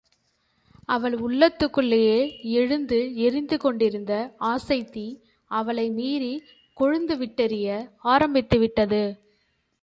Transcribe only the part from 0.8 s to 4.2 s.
அவள் உள்ளத்துக்குள்ளே எழுந்து எரிந்துகொண்டிருந்த